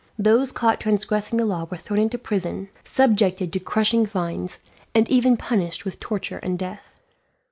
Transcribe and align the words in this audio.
Those 0.17 0.51
caught 0.51 0.79
transgressing 0.79 1.37
the 1.37 1.45
law 1.45 1.65
were 1.69 1.77
thrown 1.77 1.99
into 1.99 2.17
prison, 2.17 2.69
subjected 2.83 3.53
to 3.53 3.59
crushing 3.59 4.07
fines, 4.07 4.57
and 4.95 5.07
even 5.11 5.37
punished 5.37 5.85
with 5.85 5.99
torture 5.99 6.39
and 6.39 6.57
death. 6.57 6.99